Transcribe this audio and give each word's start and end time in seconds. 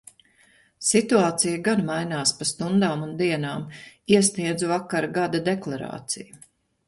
Situācija 0.91 1.59
gan 1.67 1.83
mainās 1.89 2.31
pa 2.39 2.47
stundām 2.51 3.03
un 3.07 3.13
dienām. 3.21 3.67
Iesniedzu 4.15 4.73
vakar 4.75 5.09
gada 5.19 5.45
deklarāciju. 5.51 6.43